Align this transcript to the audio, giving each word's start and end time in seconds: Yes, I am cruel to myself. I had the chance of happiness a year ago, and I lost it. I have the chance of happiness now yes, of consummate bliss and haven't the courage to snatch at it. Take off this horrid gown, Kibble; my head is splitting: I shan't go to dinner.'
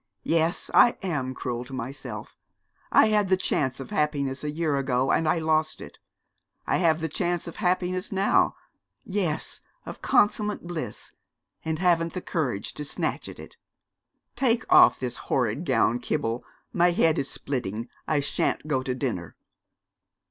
Yes, 0.25 0.71
I 0.73 0.97
am 1.03 1.35
cruel 1.35 1.63
to 1.63 1.73
myself. 1.73 2.35
I 2.91 3.09
had 3.09 3.29
the 3.29 3.37
chance 3.37 3.79
of 3.79 3.91
happiness 3.91 4.43
a 4.43 4.49
year 4.49 4.77
ago, 4.77 5.11
and 5.11 5.29
I 5.29 5.37
lost 5.37 5.79
it. 5.79 5.99
I 6.65 6.77
have 6.77 7.01
the 7.01 7.07
chance 7.07 7.45
of 7.45 7.57
happiness 7.57 8.11
now 8.11 8.55
yes, 9.03 9.61
of 9.85 10.01
consummate 10.01 10.65
bliss 10.65 11.11
and 11.63 11.77
haven't 11.77 12.13
the 12.13 12.19
courage 12.21 12.73
to 12.73 12.83
snatch 12.83 13.29
at 13.29 13.37
it. 13.37 13.57
Take 14.35 14.65
off 14.73 14.99
this 14.99 15.15
horrid 15.29 15.65
gown, 15.65 15.99
Kibble; 15.99 16.43
my 16.73 16.93
head 16.93 17.19
is 17.19 17.29
splitting: 17.29 17.87
I 18.07 18.21
shan't 18.21 18.67
go 18.67 18.81
to 18.81 18.95
dinner.' 18.95 19.35